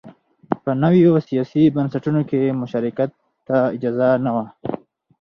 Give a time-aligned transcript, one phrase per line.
[0.63, 3.09] په نویو سیاسي بنسټونو کې مشارکت
[3.47, 4.45] ته اجازه نه وه